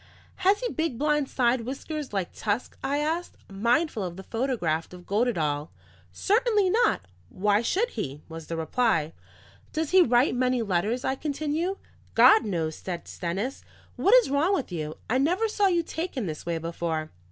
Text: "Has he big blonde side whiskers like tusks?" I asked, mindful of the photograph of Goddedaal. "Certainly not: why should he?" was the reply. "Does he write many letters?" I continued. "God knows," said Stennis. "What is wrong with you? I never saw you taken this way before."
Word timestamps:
"Has 0.37 0.61
he 0.61 0.71
big 0.73 0.97
blonde 0.97 1.29
side 1.29 1.61
whiskers 1.61 2.11
like 2.11 2.33
tusks?" 2.33 2.75
I 2.83 2.97
asked, 2.97 3.35
mindful 3.51 4.01
of 4.03 4.15
the 4.17 4.23
photograph 4.23 4.91
of 4.93 5.05
Goddedaal. 5.05 5.69
"Certainly 6.11 6.71
not: 6.71 7.01
why 7.29 7.61
should 7.61 7.91
he?" 7.91 8.23
was 8.27 8.47
the 8.47 8.57
reply. 8.57 9.13
"Does 9.73 9.91
he 9.91 10.01
write 10.01 10.33
many 10.33 10.63
letters?" 10.63 11.05
I 11.05 11.13
continued. 11.13 11.77
"God 12.15 12.45
knows," 12.45 12.77
said 12.77 13.07
Stennis. 13.07 13.63
"What 13.95 14.15
is 14.15 14.31
wrong 14.31 14.55
with 14.55 14.71
you? 14.71 14.97
I 15.07 15.19
never 15.19 15.47
saw 15.47 15.67
you 15.67 15.83
taken 15.83 16.25
this 16.25 16.47
way 16.47 16.57
before." 16.57 17.11